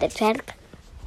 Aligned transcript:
Der 0.00 0.10
Zwerg. 0.10 0.54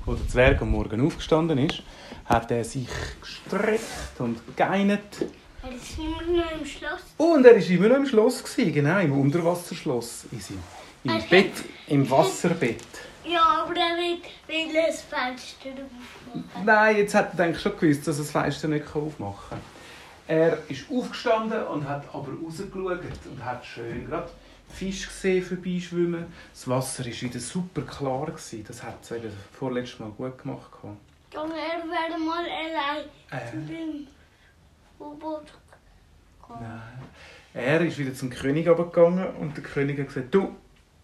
Als 0.06 0.20
der 0.20 0.28
Zwerg 0.30 0.62
am 0.62 0.72
Morgen 0.72 1.06
aufgestanden 1.06 1.58
ist, 1.60 1.82
hat 2.26 2.52
er 2.52 2.64
sich 2.64 2.88
gestreckt 3.22 4.20
und 4.20 4.40
geeinert. 4.56 5.02
Er 5.64 5.72
ist 5.72 5.98
immer 5.98 6.22
noch 6.44 6.52
im 6.60 6.66
Schloss. 6.66 7.02
Und 7.18 7.46
er 7.46 7.56
war 7.56 7.70
immer 7.70 7.88
noch 7.90 7.96
im 7.98 8.06
Schloss, 8.06 8.44
gewesen, 8.44 8.74
genau, 8.74 9.00
im 9.00 9.14
Unterwasserschloss. 9.20 10.26
In 10.32 10.40
seinem, 10.42 10.60
Im 11.06 11.10
Er 11.12 11.18
hat- 11.22 11.30
Bett, 11.30 11.52
im 11.88 12.10
Wasserbett. 12.10 12.84
Ja, 13.26 13.64
aber 13.64 13.74
er 13.76 13.96
will, 13.98 14.18
will 14.48 14.74
das 14.74 15.02
Fenster 15.04 15.70
aufmachen. 15.70 16.66
Nein, 16.66 16.98
jetzt 16.98 17.16
hat 17.16 17.40
er 17.40 17.56
schon 17.56 17.78
gewusst, 17.80 18.06
dass 18.08 18.18
er 18.18 18.24
das 18.24 18.32
Fenster 18.32 18.68
nicht 18.68 18.86
aufmachen 18.94 19.50
kann. 19.50 19.62
Er 20.28 20.58
ist 20.70 20.86
aufgestanden 20.92 21.64
und 21.68 21.88
hat 21.88 22.04
aber 22.14 22.28
rausgeschaut 22.44 23.00
und 23.32 23.46
hat 23.46 23.66
schön 23.66 24.06
gerade 24.10 24.30
Fisch 24.74 25.08
gesehen 25.08 25.44
vorbeischwimmen. 25.44 26.26
Das 26.52 26.68
Wasser 26.68 27.06
war 27.06 27.12
wieder 27.12 27.40
super 27.40 27.82
klar. 27.84 28.26
Gewesen. 28.28 28.64
Das 28.68 28.84
hat 28.84 29.04
es 29.04 29.12
eben 29.12 29.32
vorletztes 29.52 30.00
Mal 30.00 30.10
gut 30.12 30.38
gemacht. 30.38 30.70
Junge, 31.34 31.54
er 31.54 31.84
wäre 31.84 32.20
mal 32.20 32.44
allein 32.46 33.06
Äh. 33.32 33.52
zu 33.52 33.58
dem 33.58 34.08
U-Boot. 35.00 35.54
Nein. 36.50 36.82
Er 37.54 37.82
ist 37.82 37.98
wieder 37.98 38.14
zum 38.14 38.30
König 38.30 38.66
gegangen 38.66 39.28
und 39.40 39.56
der 39.56 39.64
König 39.64 40.00
hat 40.00 40.08
gesagt, 40.08 40.34
du, 40.34 40.56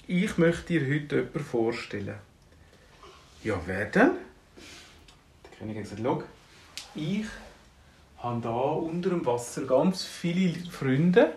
ich 0.07 0.37
möchte 0.37 0.79
dir 0.79 0.81
heute 0.81 1.15
jemanden 1.17 1.39
vorstellen. 1.39 2.15
Ja, 3.43 3.55
wer 3.65 3.85
denn? 3.85 4.11
Der 5.43 5.57
König 5.57 5.77
hat 5.77 5.83
gesagt, 5.83 6.01
schau, 6.03 6.23
ich 6.95 7.25
habe 8.17 8.41
da 8.41 8.49
unter 8.49 9.09
dem 9.11 9.25
Wasser 9.25 9.61
ganz 9.65 10.03
viele 10.03 10.59
Freunde 10.69 11.33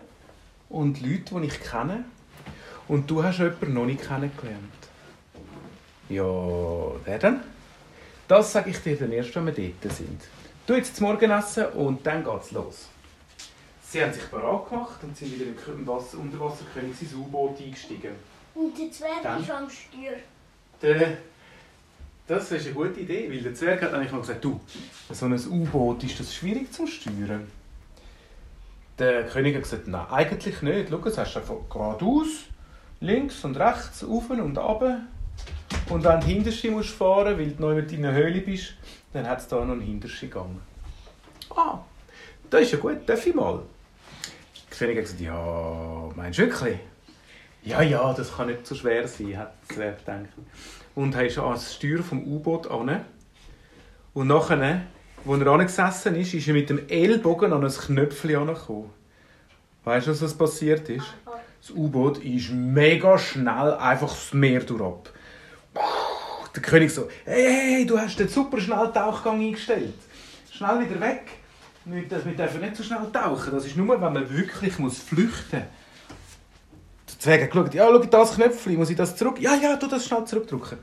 und 0.68 1.00
Leute, 1.00 1.40
die 1.40 1.46
ich 1.46 1.60
kenne. 1.60 2.04
Und 2.88 3.10
du 3.10 3.22
hast 3.22 3.38
jemanden 3.38 3.74
noch 3.74 3.86
nicht 3.86 4.02
kennengelernt. 4.02 4.72
Ja, 6.08 6.24
wer 7.04 7.18
denn? 7.18 7.40
Das 8.28 8.52
sage 8.52 8.70
ich 8.70 8.78
dir 8.78 8.96
dann 8.96 9.12
erst, 9.12 9.34
wenn 9.36 9.46
wir 9.46 9.52
dort 9.52 9.94
sind. 9.94 10.20
Du 10.66 10.74
jetzt 10.74 10.96
zum 10.96 11.06
Morgenessen 11.06 11.66
und 11.66 12.06
dann 12.06 12.24
geht's 12.24 12.50
los. 12.52 12.88
Sie 13.88 14.02
haben 14.02 14.12
sich 14.12 14.24
bereit 14.24 14.68
gemacht 14.70 15.02
und 15.02 15.16
sind 15.16 15.34
wieder 15.34 15.46
im 15.46 15.86
Wasser, 15.86 16.18
Unterwasserkönig 16.18 17.02
ins 17.02 17.14
U-Boot 17.14 17.60
eingestiegen. 17.60 18.12
Und 18.54 18.78
der 18.78 18.90
Zwerg 18.90 19.22
Dann? 19.22 19.42
ist 19.42 19.50
am 19.50 19.68
Steuer. 19.68 20.14
Der, 20.80 21.18
das 22.26 22.50
ist 22.52 22.66
eine 22.66 22.74
gute 22.74 23.00
Idee, 23.00 23.30
weil 23.30 23.40
der 23.40 23.54
Zwerg 23.54 23.82
hat 23.82 23.92
eigentlich 23.92 24.12
mal 24.12 24.20
gesagt, 24.20 24.44
du, 24.44 24.60
so 25.10 25.26
ein 25.26 25.34
U-Boot 25.34 26.04
ist 26.04 26.20
das 26.20 26.34
schwierig 26.34 26.72
zu 26.72 26.86
steuern. 26.86 27.50
Der 28.98 29.26
König 29.26 29.56
hat 29.56 29.62
gesagt, 29.62 29.88
nein, 29.88 30.06
eigentlich 30.10 30.62
nicht. 30.62 30.88
Schau, 30.90 31.04
es 31.04 31.18
hast 31.18 31.36
einfach 31.36 31.56
geradeaus, 31.70 32.28
links 33.02 33.44
und 33.44 33.56
rechts, 33.56 34.04
auf 34.04 34.30
und 34.30 34.58
ab. 34.58 34.82
Und 35.88 36.04
wenn 36.04 36.20
du 36.20 36.26
hinterste 36.26 36.70
musst 36.70 36.90
fahren, 36.90 37.38
weil 37.38 37.50
du 37.50 37.62
noch 37.62 37.76
in 37.76 37.86
deiner 37.86 38.12
Höhle 38.12 38.40
bist, 38.40 38.74
dann 39.12 39.28
hat 39.28 39.40
es 39.40 39.48
da 39.48 39.64
noch 39.64 39.72
einen 39.72 39.82
hintersten 39.82 40.30
Gang. 40.30 40.60
Ah, 41.54 41.78
das 42.48 42.62
ist 42.62 42.72
ja 42.72 42.78
gut, 42.78 42.98
darf 43.06 43.26
ich 43.26 43.34
mal? 43.34 43.62
Der 44.70 44.78
König 44.78 44.96
hat 44.96 45.04
gesagt, 45.04 45.20
ja, 45.20 46.08
meinst 46.14 46.38
du 46.38 46.42
wirklich? 46.42 46.78
Ja, 47.64 47.82
ja, 47.82 48.12
das 48.12 48.36
kann 48.36 48.48
nicht 48.48 48.66
so 48.66 48.74
schwer 48.74 49.06
sein, 49.06 49.36
hat 49.36 49.54
der 49.68 49.76
Zwerg 49.76 49.98
gedacht. 49.98 50.28
Und 50.94 51.14
er 51.14 51.26
ist 51.26 51.36
das 51.36 51.74
Steuer 51.74 52.02
vom 52.02 52.24
U-Boot 52.24 52.70
an. 52.70 53.04
Und 54.14 54.26
nachher, 54.28 54.82
als 55.26 55.40
er 55.40 55.46
angesessen 55.46 56.16
ist, 56.16 56.34
ist 56.34 56.48
er 56.48 56.54
mit 56.54 56.70
dem 56.70 56.88
Ellbogen 56.88 57.52
an 57.52 57.64
ein 57.64 57.70
Knöpfchen 57.70 58.36
angekommen. 58.36 58.90
Weißt 59.84 60.06
du, 60.06 60.20
was 60.20 60.34
passiert 60.34 60.88
ist? 60.88 61.06
Das 61.62 61.70
U-Boot 61.76 62.18
ist 62.18 62.50
mega 62.50 63.16
schnell 63.16 63.74
einfach 63.74 64.08
das 64.08 64.34
Meer 64.34 64.64
durchab. 64.64 65.10
Der 66.52 66.60
König 66.60 66.92
so, 66.92 67.08
hey, 67.24 67.76
hey, 67.76 67.86
du 67.86 67.96
hast 67.96 68.18
den 68.18 68.26
super 68.26 68.60
schnellen 68.60 68.92
Tauchgang 68.92 69.40
eingestellt. 69.40 69.94
Schnell 70.50 70.80
wieder 70.80 71.00
weg. 71.00 71.22
Wir 71.84 72.02
dürfen 72.02 72.60
nicht 72.60 72.76
so 72.76 72.82
schnell 72.82 73.06
tauchen. 73.12 73.52
Das 73.52 73.64
ist 73.64 73.76
nur, 73.76 73.88
wenn 74.00 74.12
man 74.12 74.28
wirklich 74.28 74.76
muss 74.80 74.98
flüchten 74.98 75.60
muss. 75.60 75.68
Der 77.08 77.18
Zwerg 77.20 77.42
hat 77.42 77.50
geschaut, 77.52 77.74
ja, 77.74 77.86
schau 77.86 77.98
das 77.98 78.34
Knöpfchen, 78.34 78.74
muss 78.74 78.90
ich 78.90 78.96
das 78.96 79.14
zurück? 79.14 79.40
Ja, 79.40 79.54
ja, 79.54 79.76
tu 79.76 79.86
das 79.86 80.04
schnell 80.04 80.24
zurückdrücken. 80.24 80.78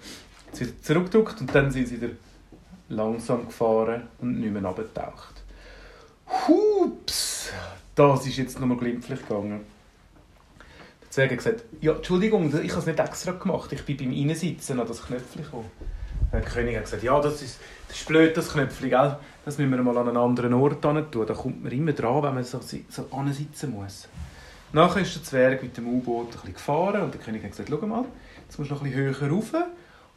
Jetzt 0.48 0.62
wieder 0.62 0.82
zurückgedrückt 0.82 1.42
und 1.42 1.54
dann 1.54 1.72
sind 1.72 1.90
sie 1.90 2.02
wieder 2.02 2.14
langsam 2.88 3.48
gefahren 3.48 4.08
und 4.20 4.40
nicht 4.40 4.54
mehr 4.54 4.64
runtergetaucht. 4.64 5.44
Hups! 6.48 7.52
Das 7.96 8.26
ist 8.26 8.38
jetzt 8.38 8.58
nochmal 8.62 8.78
glimpflich 8.78 9.20
gegangen. 9.28 9.79
Zwerg 11.10 11.32
hat 11.32 11.38
gesagt, 11.38 11.64
ja, 11.82 11.94
Entschuldigung, 11.94 12.48
ich 12.48 12.72
habe 12.72 12.80
es 12.80 12.86
nicht 12.86 13.00
extra 13.00 13.32
gemacht, 13.32 13.72
ich 13.74 13.84
bin 13.84 13.98
beim 13.98 14.12
Reinsitzen 14.12 14.80
an 14.80 14.88
das 14.88 15.04
Knöpfchen 15.04 15.44
gekommen. 15.44 15.72
Der 16.32 16.42
König 16.42 16.76
hat 16.76 16.84
gesagt, 16.84 17.02
ja, 17.02 17.20
das 17.20 17.42
ist, 17.42 17.60
das 17.88 17.98
ist 17.98 18.08
blöd, 18.08 18.38
das 18.38 18.52
Knöpfchen, 18.54 18.90
gell? 18.90 19.18
Das 19.44 19.58
müssen 19.58 19.72
wir 19.72 19.82
mal 19.82 19.98
an 19.98 20.10
einen 20.10 20.18
anderen 20.18 20.54
Ort 20.54 20.84
tun. 20.84 21.08
Da 21.12 21.34
kommt 21.34 21.64
man 21.64 21.72
immer 21.72 21.94
dran, 21.94 22.22
wenn 22.22 22.36
man 22.36 22.44
so, 22.44 22.60
so 22.62 23.08
ansitzen 23.12 23.72
muss. 23.72 24.08
Nachher 24.72 25.02
ist 25.02 25.16
der 25.16 25.24
Zwerg 25.24 25.64
mit 25.64 25.76
dem 25.78 25.88
U-Boot 25.88 26.38
ein 26.46 26.54
gefahren 26.54 27.02
und 27.02 27.14
der 27.14 27.20
König 27.20 27.44
hat 27.44 27.52
gesagt, 27.52 27.70
schau 27.70 27.88
mal, 27.88 28.06
jetzt 28.46 28.60
musst 28.60 28.70
du 28.70 28.76
noch 28.76 28.84
ein 28.84 28.92
bisschen 28.92 29.20
höher 29.20 29.32
rauf. 29.32 29.54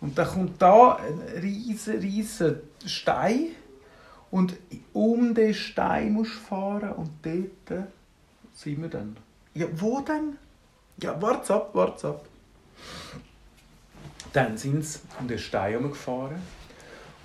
Und 0.03 0.19
dann 0.19 0.27
kommt 0.27 0.61
da 0.61 0.97
ein 0.97 1.41
riesen, 1.41 2.01
riesen 2.01 2.57
Stein 2.85 3.47
und 4.31 4.55
um 4.93 5.35
den 5.35 5.55
Stein 5.55 6.13
musst 6.13 6.35
du 6.35 6.39
fahren 6.41 6.93
und 6.93 7.11
dort 7.23 7.87
sind 8.53 8.83
wir 8.83 8.89
dann. 8.89 9.17
Ja, 9.55 9.67
wo 9.77 10.01
denn? 10.01 10.37
Ja, 10.99 11.21
wart's 11.21 11.51
ab, 11.51 11.75
wart's 11.75 12.05
ab. 12.05 12.25
Dann 14.33 14.57
sind 14.57 14.85
sie 14.85 15.01
um 15.19 15.29
den 15.29 15.39
Stein 15.39 15.73
herumgefahren 15.73 16.41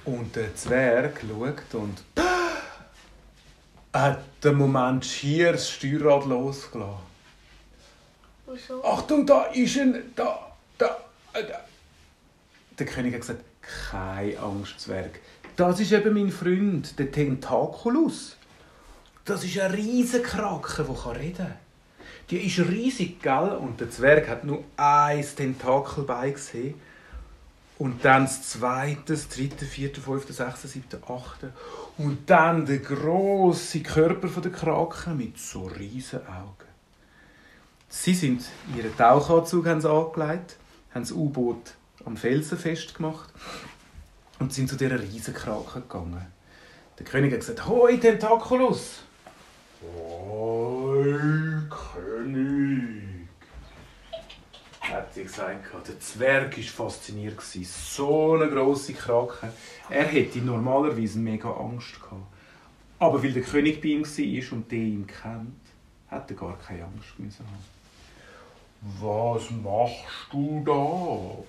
und 0.06 0.36
der 0.36 0.56
Zwerg 0.56 1.22
schaut 1.22 1.82
und 1.82 2.04
hat 3.94 4.24
den 4.44 4.56
Moment 4.56 5.06
schier 5.06 5.54
das 5.54 5.70
Steuerrad 5.70 6.26
losgelassen. 6.26 7.08
Wieso? 8.46 8.84
Achtung, 8.84 9.26
da 9.26 9.44
ist 9.46 9.78
ein. 9.78 10.14
Da, 10.16 10.52
da, 10.78 10.98
äh, 11.34 11.46
da. 11.46 11.60
Der 12.80 12.86
König 12.86 13.14
hat 13.14 13.22
gesagt: 13.22 13.44
Keine 13.62 14.40
Angst, 14.40 14.80
Zwerg. 14.80 15.20
Das 15.56 15.80
ist 15.80 15.92
eben 15.92 16.14
mein 16.14 16.32
Freund, 16.32 16.98
der 17.00 17.12
Tentaculus. 17.12 18.38
Das 19.26 19.44
ist 19.44 19.60
ein 19.60 19.72
riesen 19.72 20.24
Krake, 20.24 20.84
der 20.84 21.20
reden 21.20 21.38
kann. 21.38 21.67
Die 22.30 22.46
ist 22.46 22.60
riesig, 22.60 23.22
gell? 23.22 23.58
Und 23.62 23.80
der 23.80 23.90
Zwerg 23.90 24.28
hat 24.28 24.44
nur 24.44 24.64
ein 24.76 25.26
Tentakelbein 25.36 26.34
gesehen. 26.34 26.76
Und 27.80 28.04
dann 28.04 28.24
das 28.24 28.50
zweite, 28.50 29.14
das 29.14 29.30
dritte, 29.30 29.66
vierte, 29.66 30.02
fünfte, 30.02 30.34
sechste, 30.34 30.68
siebte, 30.68 31.00
achte. 31.08 31.54
Und 31.98 32.30
dann 32.30 32.66
der 32.66 32.80
große 32.80 33.82
Körper 33.82 34.28
der 34.42 34.52
Krake 34.52 35.12
mit 35.12 35.38
so 35.38 35.66
riesen 35.66 36.22
Augen. 36.28 36.68
Sie 37.90 38.14
sind 38.14 38.44
ihren 38.76 38.96
Tauchanzug 38.98 39.66
haben 39.68 39.80
sie 39.80 39.90
angelegt, 39.90 40.58
haben 40.94 41.04
das 41.04 41.12
U-Boot 41.12 41.76
am 42.04 42.18
Felsen 42.18 42.58
festgemacht 42.58 43.30
und 44.40 44.54
sind 44.54 44.70
zu 44.70 44.76
dieser 44.76 45.00
riesen 45.00 45.34
Krake 45.34 45.82
gegangen. 45.82 46.26
Der 47.00 47.06
König 47.06 47.32
hat 47.32 47.40
gesagt: 47.40 47.66
Hoi, 47.68 47.98
Tentaculus! 47.98 49.04
Hoi, 49.82 51.16
König! 51.70 53.28
Hat 54.82 55.07
sie 55.18 55.24
gesagt. 55.24 55.88
Der 55.88 56.00
Zwerg 56.00 56.58
war 56.58 56.90
fasziniert. 56.90 57.42
So 57.42 58.36
eine 58.36 58.50
grosse 58.50 58.94
Krake. 58.94 59.52
Er 59.90 60.06
hätte 60.06 60.40
normalerweise 60.40 61.20
mega 61.20 61.50
Angst 61.50 62.00
gehabt. 62.00 62.22
Aber 63.00 63.22
weil 63.22 63.34
der 63.34 63.44
König 63.44 63.82
bei 63.82 63.90
ihm 63.90 64.04
war 64.04 64.58
und 64.58 64.72
der 64.72 64.80
ihn 64.80 65.08
kennt, 65.08 65.62
hat 66.10 66.30
er 66.32 66.36
gar 66.36 66.58
keine 66.58 66.86
Angst 66.86 67.14
haben. 67.18 67.78
Was 69.00 69.52
machst 69.52 70.28
du 70.32 70.64
da? 70.66 71.44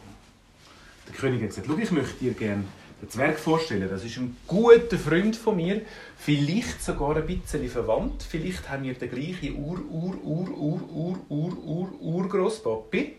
Der 1.09 1.15
König 1.15 1.43
hat 1.43 1.49
gesagt, 1.49 1.67
Schau, 1.67 1.77
ich 1.77 1.91
möchte 1.91 2.19
dir 2.19 2.33
gerne 2.33 2.65
den 3.01 3.11
Zwerg 3.11 3.39
vorstellen. 3.39 3.89
Das 3.89 4.05
ist 4.05 4.17
ein 4.17 4.37
guter 4.47 4.99
Freund 4.99 5.37
von 5.37 5.57
mir, 5.57 5.83
vielleicht 6.19 6.83
sogar 6.83 7.17
ein 7.17 7.27
bisschen 7.27 7.69
verwandt. 7.69 8.23
Vielleicht 8.23 8.69
haben 8.69 8.85
wir 8.85 8.95
den 8.95 9.11
gleichen 9.11 9.57
Ur, 9.57 9.79
Ur, 9.91 10.19
Ur, 10.23 10.51
Ur, 10.51 10.91
Ur, 10.91 11.21
Ur, 11.29 11.65
Ur, 11.65 12.01
Urgroßpapi. 12.01 13.15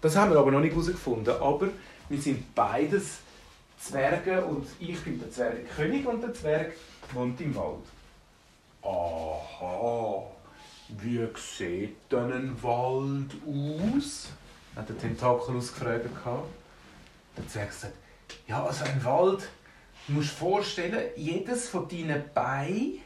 Das 0.00 0.16
haben 0.16 0.32
wir 0.32 0.38
aber 0.38 0.50
noch 0.50 0.60
nicht 0.60 0.72
herausgefunden. 0.72 1.34
Aber 1.40 1.68
wir 2.08 2.20
sind 2.20 2.54
beides 2.54 3.18
Zwerge 3.80 4.44
und 4.44 4.66
ich 4.80 5.00
bin 5.02 5.18
der 5.18 5.30
Zwergkönig 5.30 6.06
und 6.06 6.22
der 6.22 6.34
Zwerg 6.34 6.72
wohnt 7.12 7.40
im 7.40 7.54
Wald. 7.54 7.84
Aha, 8.82 10.22
wie 10.88 11.28
sieht 11.36 11.96
denn 12.10 12.32
ein 12.32 12.62
Wald 12.62 13.30
aus? 13.46 14.28
hat 14.78 14.88
der 14.88 14.98
Tentaculus 14.98 15.74
gefragt. 15.74 16.06
Der 17.36 17.48
Zwerg 17.48 17.72
sagt, 17.72 17.94
ja, 18.46 18.64
also 18.64 18.84
ein 18.84 19.04
Wald, 19.04 19.48
du 20.06 20.12
musst 20.12 20.30
dir 20.30 20.36
vorstellen, 20.36 21.10
jedes 21.16 21.68
von 21.68 21.88
deinen 21.88 22.22
Beinen 22.32 23.00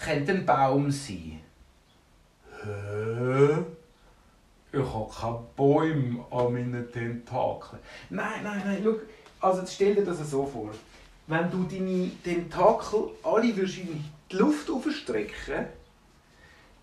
könnte 0.00 0.32
ein 0.32 0.46
Baum 0.46 0.90
sein. 0.90 1.40
Hä? 2.62 3.64
Ich 4.72 4.78
habe 4.80 5.10
keine 5.20 5.40
Bäume 5.56 6.24
an 6.30 6.52
meinen 6.52 6.92
Tentakeln. 6.92 7.80
Nein, 8.10 8.42
nein, 8.42 8.62
nein, 8.64 8.80
schau, 8.84 8.94
also 9.40 9.62
stell 9.66 9.94
dir 9.94 10.04
das 10.04 10.30
so 10.30 10.46
vor. 10.46 10.70
Wenn 11.26 11.50
du 11.50 11.64
deine 11.64 12.10
Tentakel 12.22 13.10
alle 13.22 13.48
in 13.48 14.04
die 14.30 14.36
Luft 14.36 14.70
aufstrecken 14.70 15.66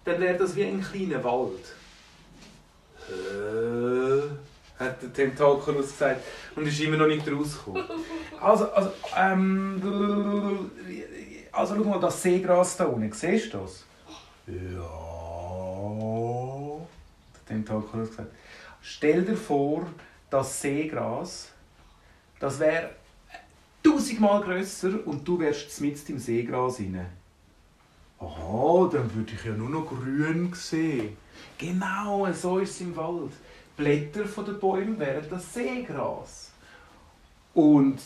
dann 0.04 0.22
wäre 0.22 0.38
das 0.38 0.56
wie 0.56 0.64
ein 0.64 0.82
kleiner 0.82 1.22
Wald. 1.24 1.76
Hä? 3.08 4.30
hat 4.80 5.02
der 5.02 5.14
Tentakelus 5.14 5.88
gesagt 5.88 6.22
und 6.56 6.68
ist 6.68 6.80
immer 6.80 6.98
noch 6.98 7.08
nicht 7.08 7.28
rausgekommen. 7.30 7.84
Also, 8.40 8.72
also, 8.72 8.92
ähm, 9.18 9.82
also 11.52 11.76
schau 11.76 11.84
mal 11.84 12.00
das 12.00 12.22
Seegras 12.22 12.78
da 12.78 12.86
unten, 12.86 13.12
siehst 13.12 13.54
du 13.54 13.58
das? 13.60 13.86
Ja. 14.46 15.07
Der 17.48 17.56
Tentakelus 17.56 18.10
gesagt. 18.10 18.32
Stell 18.82 19.24
dir 19.24 19.38
vor, 19.38 19.88
das 20.30 20.62
Seegras, 20.62 21.50
das 22.40 22.60
wäre 22.60 22.92
tausendmal 23.84 24.42
grösser 24.42 25.06
und 25.06 25.28
du 25.28 25.40
wärst 25.40 25.80
mitten 25.82 26.14
im 26.14 26.20
Seegras 26.20 26.80
rein. 26.80 27.06
Aha, 28.20 28.90
dann 28.92 29.14
würde 29.14 29.34
ich 29.34 29.44
ja 29.46 29.54
nur 29.54 29.70
noch 29.70 29.88
grün 29.88 30.52
sehen. 30.54 31.18
Genau, 31.58 32.32
so 32.34 32.60
ist 32.60 32.72
es 32.72 32.82
im 32.82 32.96
Wald. 32.96 33.32
Blätter 33.76 34.24
der 34.24 34.54
Bäume 34.54 34.98
wären 34.98 35.30
das 35.30 35.54
Seegras. 35.54 36.52
Und 37.54 38.00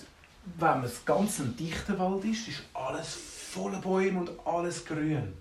wenn 0.60 0.84
es 0.84 1.06
ganz 1.06 1.40
ein 1.40 1.56
dichter 1.56 1.98
Wald 1.98 2.26
ist, 2.26 2.48
ist 2.48 2.64
alles 2.74 3.14
voller 3.14 3.80
Bäume 3.80 4.20
und 4.20 4.32
alles 4.46 4.86
grün. 4.86 5.34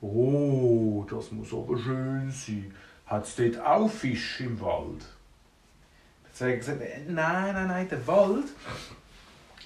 Oh, 0.00 1.04
das 1.10 1.30
muss 1.30 1.52
aber 1.52 1.78
schön 1.78 2.30
sein. 2.30 2.74
Hat 3.10 3.26
es 3.26 3.34
dort 3.34 3.58
auch 3.66 3.90
Fisch 3.90 4.38
im 4.38 4.60
Wald? 4.60 5.04
Jetzt 6.28 6.40
habe 6.40 6.52
ich 6.52 6.58
gesagt, 6.60 6.80
nein, 7.08 7.52
nein, 7.52 7.66
nein, 7.66 7.88
der 7.88 8.06
Wald, 8.06 8.44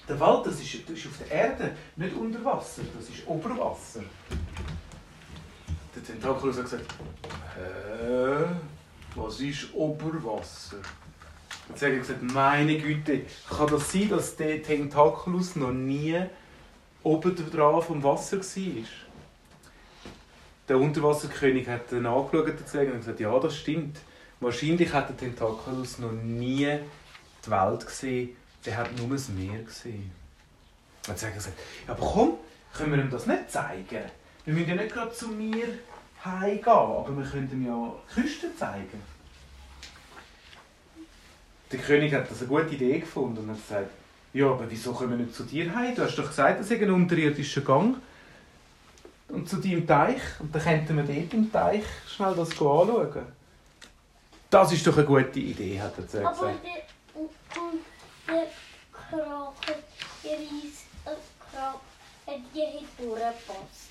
der 0.09 0.19
Wald 0.19 0.47
das 0.47 0.59
ist, 0.59 0.89
das 0.89 0.97
ist 0.97 1.05
auf 1.05 1.17
der 1.19 1.31
Erde, 1.31 1.75
nicht 1.95 2.15
unter 2.15 2.43
Wasser, 2.43 2.81
das 2.97 3.07
ist 3.07 3.27
Oberwasser. 3.27 4.01
Der 5.95 6.03
Tentakelus 6.03 6.57
hat 6.57 6.63
gesagt, 6.63 6.85
hä? 7.55 8.45
Was 9.13 9.39
ist 9.39 9.71
Oberwasser? 9.75 10.77
Jetzt 11.69 11.83
habe 11.83 11.93
ich 11.93 11.99
gesagt, 11.99 12.23
meine 12.23 12.79
Güte, 12.79 13.21
kann 13.47 13.67
das 13.67 13.91
sein, 13.91 14.09
dass 14.09 14.35
der 14.35 14.63
Tentaculus 14.63 15.55
noch 15.55 15.71
nie 15.71 16.19
oben 17.03 17.51
dran 17.51 17.81
vom 17.83 18.01
Wasser 18.01 18.39
war? 18.39 19.04
Der 20.67 20.79
Unterwasserkönig 20.79 21.67
hat 21.67 21.91
dann 21.91 22.05
angeschaut 22.05 22.47
und 22.47 22.57
gesagt, 22.57 23.19
ja, 23.19 23.39
das 23.39 23.55
stimmt. 23.55 23.97
Wahrscheinlich 24.39 24.91
hat 24.91 25.09
der 25.09 25.17
Tentaculus 25.17 25.99
noch 25.99 26.11
nie 26.11 26.79
die 27.45 27.51
Welt 27.51 27.85
gesehen, 27.85 28.35
der 28.65 28.77
hat 28.77 28.97
nur 28.97 29.09
das 29.09 29.29
Meer 29.29 29.61
gesehen. 29.61 30.11
Jetzt 31.07 31.21
habe 31.21 31.29
ich 31.31 31.37
gesagt, 31.37 31.57
ja, 31.87 31.93
aber 31.93 32.05
komm, 32.05 32.33
können 32.73 32.91
wir 32.93 32.99
ihm 32.99 33.09
das 33.11 33.27
nicht 33.27 33.51
zeigen? 33.51 34.05
Wir 34.43 34.53
müssen 34.53 34.69
ja 34.69 34.75
nicht 34.75 34.93
gerade 34.93 35.13
zu 35.13 35.29
mir 35.29 35.67
heimgehen, 36.23 36.67
aber 36.67 37.15
wir 37.15 37.25
können 37.25 37.49
ihm 37.51 37.67
ja 37.67 37.93
Küste 38.13 38.55
zeigen. 38.55 39.01
Der 41.71 41.79
König 41.79 42.13
hat 42.13 42.29
das 42.29 42.39
eine 42.39 42.47
gute 42.47 42.75
Idee 42.75 42.99
gefunden 42.99 43.37
und 43.37 43.49
hat 43.49 43.67
gesagt, 43.67 43.91
ja, 44.33 44.47
aber 44.47 44.65
wieso 44.69 44.91
kommen 44.91 45.11
wir 45.11 45.17
nicht 45.17 45.33
zu 45.33 45.43
dir 45.43 45.73
heim? 45.73 45.95
Du 45.95 46.03
hast 46.03 46.17
doch 46.17 46.27
gesagt, 46.27 46.59
das 46.59 46.69
ist 46.69 46.81
ein 46.81 46.91
unterirdischer 46.91 47.61
Gang. 47.61 47.95
Und 49.29 49.49
zu 49.49 49.57
deinem 49.57 49.85
Teich. 49.87 50.21
Und 50.39 50.53
dann 50.53 50.61
könnten 50.61 50.97
wir 50.97 51.03
dort 51.03 51.33
im 51.33 51.51
Teich 51.51 51.83
schnell 52.07 52.35
das 52.35 52.51
anschauen. 52.51 53.25
Das 54.49 54.71
ist 54.71 54.85
doch 54.85 54.97
eine 54.97 55.05
gute 55.05 55.39
Idee, 55.39 55.81
hat 55.81 55.97
er 55.97 56.03
gesagt. 56.03 56.25
Aber 56.25 56.53
der, 56.63 57.21
und 57.21 57.31
der 58.27 58.47
Kraken, 58.91 59.83
der 60.23 60.39
riesige 60.39 61.17
Kraken, 61.51 62.45
die 62.53 62.61
hat 62.61 62.83
durchgepasst. 62.97 63.89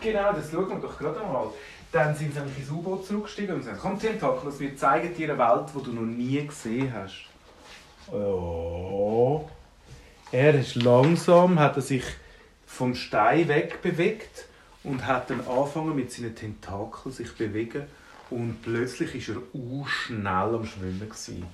Genau, 0.00 0.32
das 0.32 0.50
schauen 0.50 0.68
wir 0.70 0.76
doch 0.76 0.98
gerade 0.98 1.20
einmal. 1.20 1.48
Dann 1.92 2.14
sind 2.14 2.32
sie 2.32 2.40
ins 2.40 2.70
U-Boot 2.70 3.06
zurückgestiegen 3.06 3.54
und 3.54 3.60
gesagt, 3.60 3.80
komm 3.82 3.98
Tentaculus, 3.98 4.60
wir 4.60 4.76
zeigen 4.76 5.14
dir 5.14 5.34
eine 5.34 5.38
Welt, 5.38 5.66
die 5.74 5.82
du 5.82 5.92
noch 5.92 6.02
nie 6.02 6.46
gesehen 6.46 6.92
hast. 6.94 7.26
Ja. 8.12 9.40
Er 10.32 10.54
ist 10.54 10.76
langsam, 10.76 11.58
hat 11.58 11.76
er 11.76 11.82
sich 11.82 12.04
vom 12.66 12.94
Stein 12.94 13.48
wegbewegt 13.48 14.46
und 14.84 15.06
hat 15.06 15.30
dann 15.30 15.40
angefangen 15.46 15.94
mit 15.94 16.12
seinen 16.12 16.34
Tentakeln 16.34 17.14
sich 17.14 17.32
bewegen 17.36 17.84
und 18.30 18.62
plötzlich 18.62 19.14
ist 19.14 19.28
er 19.28 19.42
schnell 19.86 20.54
am 20.54 20.64
Schwimmen 20.64 21.00
gewesen. 21.00 21.44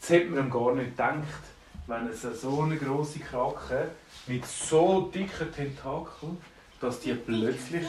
Das 0.00 0.10
hätte 0.10 0.30
man 0.30 0.46
ihm 0.46 0.50
gar 0.50 0.74
nicht 0.74 0.90
gedacht, 0.90 1.42
wenn 1.86 2.08
es 2.08 2.22
so 2.22 2.62
eine 2.62 2.76
große 2.76 3.20
Krake 3.20 3.90
mit 4.26 4.44
so 4.44 5.10
dicken 5.12 5.52
Tentakeln 5.52 6.38
dass 6.80 7.00
die 7.00 7.14
plötzlich 7.14 7.84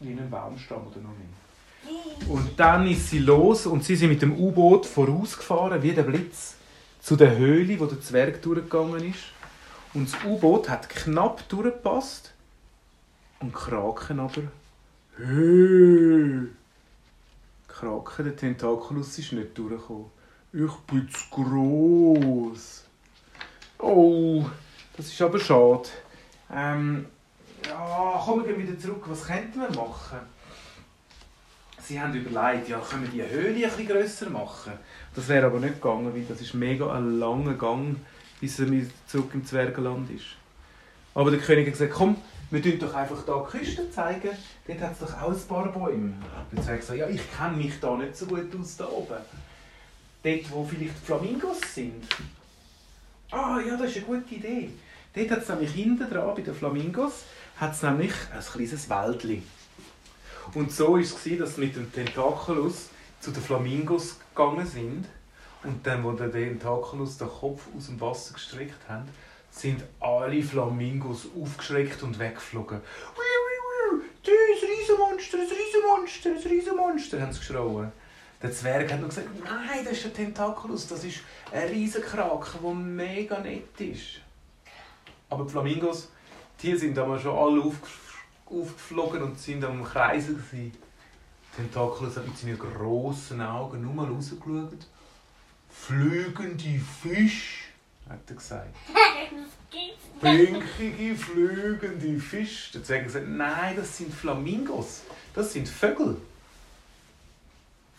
in 0.00 0.18
einem 0.18 0.30
Baumstamm 0.30 0.86
oder 0.86 1.00
noch 1.00 1.10
nicht. 1.18 2.28
Und 2.28 2.58
dann 2.58 2.86
ist 2.86 3.10
sie 3.10 3.20
los 3.20 3.66
und 3.66 3.84
sie 3.84 3.96
sind 3.96 4.10
mit 4.10 4.22
dem 4.22 4.38
U-Boot 4.38 4.86
vorausgefahren, 4.86 5.82
wie 5.82 5.92
der 5.92 6.02
Blitz, 6.02 6.54
zu 7.00 7.16
der 7.16 7.36
Höhle, 7.36 7.78
wo 7.78 7.86
der 7.86 8.00
Zwerg 8.00 8.42
durchgegangen 8.42 9.10
ist. 9.10 9.24
Und 9.94 10.12
das 10.12 10.24
U-Boot 10.24 10.68
hat 10.68 10.88
knapp 10.88 11.48
durchgepasst 11.48 12.32
und 13.40 13.52
Kraken 13.52 14.20
aber. 14.20 14.42
Hey! 15.16 16.48
Kraken, 17.68 18.24
der 18.24 18.36
Tentaculus, 18.36 19.18
ist 19.18 19.32
nicht 19.32 19.56
durchgekommen. 19.56 20.06
Ich 20.52 20.72
bin 20.86 21.08
zu 21.10 21.20
gross. 21.30 22.84
Oh, 23.78 24.44
das 24.96 25.06
ist 25.06 25.20
aber 25.20 25.38
schade. 25.38 25.88
Ähm, 26.50 27.06
ja, 27.66 28.22
kommen 28.24 28.46
wir 28.46 28.56
wieder 28.56 28.78
zurück. 28.78 29.04
Was 29.06 29.26
könnten 29.26 29.60
wir 29.60 29.70
machen? 29.70 30.18
Sie 31.82 32.00
haben 32.00 32.14
überlegt, 32.14 32.68
ja, 32.68 32.78
können 32.78 33.02
wir 33.02 33.10
die 33.10 33.30
Höhle 33.30 33.54
ein 33.54 33.62
bisschen 33.62 33.86
grösser 33.86 34.30
machen? 34.30 34.72
Das 35.14 35.28
wäre 35.28 35.46
aber 35.46 35.60
nicht 35.60 35.74
gegangen, 35.74 36.12
weil 36.14 36.24
das 36.24 36.40
ist 36.40 36.54
mega 36.54 36.92
ein 36.92 37.18
langer 37.18 37.54
Gang, 37.54 37.96
bis 38.40 38.58
er 38.58 38.66
zurück 39.06 39.30
im 39.34 39.44
Zwergenland 39.44 40.10
ist. 40.10 40.24
Aber 41.14 41.30
der 41.30 41.40
König 41.40 41.66
hat 41.66 41.72
gesagt, 41.74 41.92
komm, 41.92 42.16
wir 42.50 42.60
zeigen 42.60 42.82
doch 42.82 42.94
einfach 42.94 43.24
hier 43.24 43.44
die 43.44 43.58
Küste 43.58 43.90
zeigen. 43.90 44.30
Dort 44.66 44.80
hat 44.80 44.92
es 44.92 44.98
doch 44.98 45.20
auch 45.20 45.30
ein 45.30 45.48
paar 45.48 45.72
Bäume. 45.72 46.12
Der 46.52 46.62
Zwerg 46.62 46.82
sagt, 46.82 46.98
ja, 46.98 47.08
ich 47.08 47.22
kenne 47.36 47.56
mich 47.56 47.80
da 47.80 47.96
nicht 47.96 48.16
so 48.16 48.26
gut 48.26 48.54
aus 48.60 48.76
da 48.76 48.86
oben. 48.86 49.16
Dort, 50.22 50.52
wo 50.52 50.64
vielleicht 50.64 50.98
Flamingos 50.98 51.60
sind. 51.74 52.04
Ah, 53.30 53.58
ja, 53.66 53.76
das 53.76 53.90
ist 53.90 53.96
eine 53.96 54.06
gute 54.06 54.34
Idee. 54.34 54.70
Dort 55.14 55.30
hat 55.30 55.42
es 55.42 55.48
nämlich 55.48 55.72
hinten 55.72 56.08
dran, 56.08 56.34
bei 56.34 56.42
den 56.42 56.54
Flamingos, 56.54 57.24
hat 57.56 57.72
es 57.72 57.82
nämlich 57.82 58.12
ein 58.32 58.40
kleines 58.40 58.88
Wäldchen. 58.88 59.42
Und 60.54 60.70
so 60.70 60.92
war 60.92 61.00
es, 61.00 61.12
dass 61.12 61.24
sie 61.24 61.60
mit 61.60 61.74
dem 61.74 61.92
Tentaculus 61.92 62.90
zu 63.20 63.32
den 63.32 63.42
Flamingos 63.42 64.18
gegangen 64.34 64.66
sind. 64.66 65.06
Und 65.64 65.84
dann, 65.84 66.04
wo 66.04 66.12
der 66.12 66.30
Tentaculus 66.30 67.18
den 67.18 67.28
Kopf 67.28 67.66
aus 67.76 67.86
dem 67.86 68.00
Wasser 68.00 68.34
gestreckt 68.34 68.88
hat, 68.88 69.06
sind 69.56 69.82
alle 70.00 70.42
Flamingos 70.42 71.28
aufgeschreckt 71.40 72.02
und 72.02 72.18
weggeflogen. 72.18 72.80
Das 74.22 74.32
ist 74.32 74.62
ein 74.62 74.70
Riesenmonster, 74.70 75.38
ein 75.38 75.48
Riesenmonster, 75.48 76.30
ein 76.30 76.52
Riesenmonster, 76.52 77.20
haben 77.20 77.32
sie 77.32 77.38
geschrien. 77.38 77.92
Der 78.42 78.52
Zwerg 78.52 78.92
hat 78.92 79.00
noch 79.00 79.08
gesagt, 79.08 79.28
nein, 79.44 79.84
das 79.84 79.94
ist 79.94 80.04
der 80.04 80.14
Tentaculus, 80.14 80.88
das 80.88 81.04
ist 81.04 81.20
ein 81.52 81.68
Riesenkrake, 81.68 82.58
der 82.62 82.74
mega 82.74 83.40
nett 83.40 83.80
ist. 83.80 84.20
Aber 85.30 85.44
die 85.44 85.50
Flamingos 85.50 86.08
die 86.62 86.76
sind 86.76 86.96
damals 86.96 87.22
schon 87.22 87.36
alle 87.36 87.62
aufgeflogen 88.46 89.22
und 89.22 89.38
sind 89.38 89.64
am 89.64 89.84
Kreisen. 89.84 90.42
Tentakelus 91.54 92.16
hat 92.16 92.26
mit 92.26 92.36
seinen 92.36 92.58
grossen 92.58 93.40
Augen 93.40 93.82
nur 93.82 93.92
mal 93.92 94.06
rausgeschaut. 94.06 94.86
Flügende 95.70 96.80
Fisch, 97.02 97.65
hat 98.08 98.20
er 98.28 98.34
gesagt. 98.34 98.74
Blinkige, 100.20 101.14
flügende 101.16 102.20
Fisch. 102.20 102.70
Der 102.72 102.82
Zwerg 102.82 103.04
gesagt, 103.04 103.28
nein, 103.28 103.76
das 103.76 103.96
sind 103.96 104.12
Flamingos. 104.12 105.02
Das 105.34 105.52
sind 105.52 105.68
Vögel. 105.68 106.16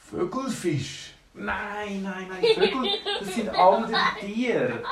Vögelfisch. 0.09 1.13
Nein, 1.33 2.01
nein, 2.01 2.27
nein, 2.29 2.43
Vögel, 2.55 2.89
das 3.19 3.35
sind 3.35 3.49
andere 3.49 3.99
Tiere. 4.19 4.83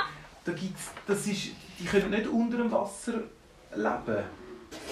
Da 0.43 0.51
gibt's, 0.51 0.91
das 1.07 1.25
ist, 1.25 1.51
die 1.79 1.85
können 1.85 2.11
nicht 2.11 2.27
unter 2.27 2.57
dem 2.57 2.71
Wasser 2.71 3.23
leben. 3.73 4.23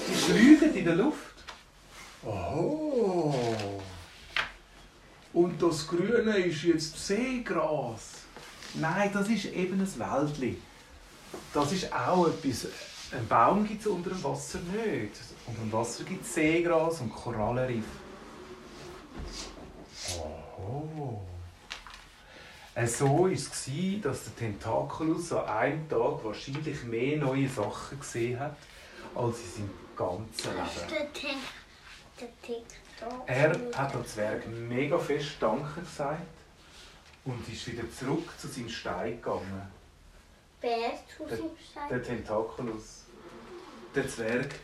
Die 0.08 0.14
fliegen 0.14 0.74
in 0.76 0.86
der 0.86 0.96
Luft. 0.96 1.34
Oh. 2.26 3.82
Und 5.34 5.62
das 5.62 5.88
Grüne 5.88 6.38
ist 6.38 6.64
jetzt 6.64 7.06
Seegras. 7.06 8.23
Nein, 8.76 9.12
das 9.14 9.30
ist 9.30 9.46
eben 9.46 9.80
ein 9.80 10.00
Wäldli. 10.00 10.58
Das 11.54 11.72
ist 11.72 11.92
auch 11.94 12.28
etwas. 12.28 12.68
Ein 13.12 13.28
Baum 13.28 13.68
gibt 13.68 13.82
es 13.82 13.88
unter 13.88 14.10
dem 14.10 14.24
Wasser 14.24 14.60
nicht. 14.60 15.12
Unter 15.46 15.62
dem 15.62 15.72
Wasser 15.72 16.04
gibt 16.04 16.26
es 16.26 16.34
Seegras 16.34 17.02
und 17.02 17.14
Korallenriff. 17.14 17.86
Oh. 20.18 21.22
Äh, 22.76 22.88
so 22.88 23.20
war 23.20 23.32
es, 23.32 23.50
dass 24.02 24.24
der 24.24 24.36
Tentaculus 24.36 25.32
an 25.34 25.46
einem 25.46 25.90
Tag 25.90 26.24
wahrscheinlich 26.24 26.84
mehr 26.86 27.18
neue 27.18 27.48
Sachen 27.48 28.00
gesehen 28.00 28.40
hat, 28.40 28.58
als 29.14 29.38
in 29.40 29.52
seinem 29.54 29.70
ganzen 29.96 30.52
Leben. 30.54 31.38
Er 33.28 33.50
hat 33.76 33.94
dem 33.94 34.06
Zwerg 34.08 34.48
mega 34.48 34.98
fest 34.98 35.36
Danke 35.40 35.82
gesagt 35.82 36.22
und 37.26 37.48
ist 37.52 37.68
wieder 37.72 37.84
zurück 37.92 38.30
zu 38.38 38.48
seinem 38.48 38.70
Stein 38.70 39.18
gegangen. 39.18 39.62
Wer 40.62 40.92
zu 41.18 41.26
Der- 41.26 41.38
seinem 41.38 41.50
Stein? 41.72 41.90
Der 41.90 42.04
Tentaculus. 42.04 43.06
Der 43.96 44.08
Zwerg. 44.08 44.56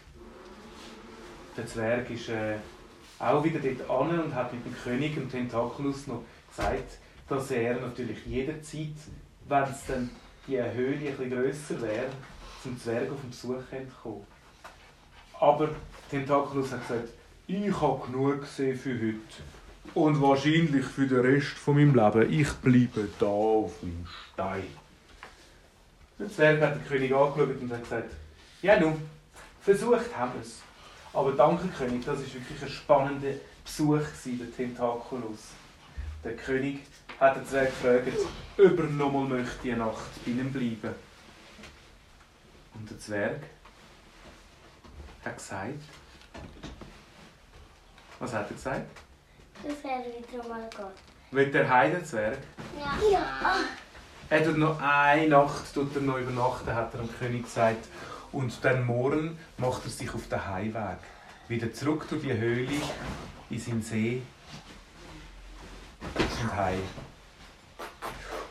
Der 1.57 1.67
Zwerg 1.67 2.09
ist 2.09 2.29
äh, 2.29 2.55
auch 3.19 3.43
wieder 3.43 3.59
dort 3.59 3.89
an 3.89 4.19
und 4.19 4.35
hat 4.35 4.53
mit 4.53 4.65
dem 4.65 4.75
König 4.75 5.17
und 5.17 5.29
Tentaculus 5.29 6.07
noch 6.07 6.23
gesagt, 6.49 6.97
dass 7.27 7.51
er 7.51 7.79
natürlich 7.79 8.25
jederzeit, 8.25 8.95
wenn 9.47 9.63
es 9.63 9.85
dann 9.87 10.09
die 10.47 10.61
Höhle 10.61 11.09
etwas 11.09 11.29
grösser 11.29 11.81
wäre, 11.81 12.09
zum 12.63 12.79
Zwerg 12.79 13.11
auf 13.11 13.19
den 13.21 13.29
Besuch 13.29 13.61
könnte 13.69 13.91
kommen 14.01 14.25
Aber 15.39 15.69
Tentaculus 16.09 16.71
hat 16.71 16.87
gesagt, 16.87 17.09
ich 17.47 17.81
habe 17.81 18.05
genug 18.05 18.41
gesehen 18.41 18.77
für 18.77 18.93
heute. 18.93 19.43
Und 19.93 20.21
wahrscheinlich 20.21 20.85
für 20.85 21.07
den 21.07 21.19
Rest 21.19 21.57
von 21.57 21.75
meinem 21.75 21.95
Leben. 21.95 22.31
Ich 22.31 22.51
bleibe 22.53 23.07
da 23.19 23.25
auf 23.25 23.81
meinem 23.81 24.07
Stein. 24.33 24.67
Der 26.19 26.29
Zwerg 26.29 26.61
hat 26.61 26.75
den 26.75 26.85
König 26.85 27.13
angeschaut 27.13 27.61
und 27.61 27.71
hat 27.71 27.83
gesagt, 27.83 28.13
ja 28.61 28.79
nun, 28.79 29.01
versucht 29.61 30.15
haben 30.15 30.33
wir 30.33 30.41
es. 30.41 30.61
Aber 31.13 31.31
danke 31.31 31.67
König, 31.69 32.05
das 32.05 32.19
war 32.19 32.25
wirklich 32.25 32.61
ein 32.61 32.69
spannender 32.69 33.33
Besuch, 33.63 34.05
der 34.25 34.55
Tentaculus. 34.55 35.39
Der 36.23 36.35
König 36.35 36.81
hat 37.19 37.37
den 37.37 37.45
Zwerg 37.45 37.69
gefragt, 37.69 38.27
ob 38.57 38.79
er 38.79 38.85
nochmal 38.85 39.27
möchte 39.27 39.63
die 39.63 39.73
Nacht 39.73 40.25
bei 40.25 40.31
ihm 40.31 40.51
bleiben. 40.51 40.95
Und 42.75 42.89
der 42.89 42.99
Zwerg 42.99 43.41
hat 45.25 45.37
gesagt, 45.37 45.81
was 48.19 48.33
hat 48.33 48.49
er 48.49 48.55
gesagt? 48.55 49.08
Das 49.63 49.83
wäre 49.83 50.03
wieder 50.05 50.47
mal 50.47 50.69
gut. 50.75 50.93
Will 51.31 51.51
der 51.51 51.69
Heidenzwerg? 51.69 52.39
Ja. 52.77 53.11
ja. 53.11 53.55
Er 54.29 54.43
tut 54.43 54.57
noch 54.57 54.79
eine 54.79 55.27
Nacht 55.27 55.73
tut 55.73 55.95
er 55.95 56.01
noch 56.01 56.19
übernachten, 56.19 56.73
hat 56.73 56.93
er 56.93 56.99
dem 56.99 57.09
König 57.17 57.43
gesagt. 57.43 57.87
Und 58.31 58.53
dann 58.63 58.85
morgen 58.85 59.37
macht 59.57 59.85
er 59.85 59.89
sich 59.89 60.13
auf 60.13 60.27
den 60.27 60.45
Heimweg. 60.45 60.99
Wieder 61.47 61.73
zurück 61.73 62.05
durch 62.09 62.21
die 62.21 62.33
Höhle, 62.33 62.69
in 63.49 63.59
seinen 63.59 63.81
See 63.81 64.21
und 66.41 66.55
heim. 66.55 66.81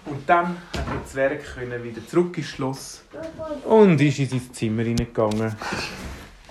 Und 0.05 0.29
dann 0.29 0.57
hat 0.77 0.87
der 0.93 1.07
Zwerg 1.07 1.55
können 1.55 1.83
wieder 1.85 2.07
zurück 2.07 2.37
ins 2.39 2.49
Schloss 2.49 3.03
und 3.65 4.01
ist 4.01 4.19
in 4.19 4.29
sein 4.29 4.53
Zimmer 4.53 4.83
hineingegangen 4.83 5.55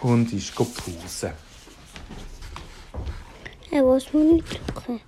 und 0.01 0.31
ist 0.31 0.55
pausen. 0.55 1.46
Er 3.77 3.85
was 3.85 4.11
noch 4.11 4.23
nicht 4.23 4.59
okay. 4.75 4.99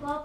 Papa, 0.00 0.20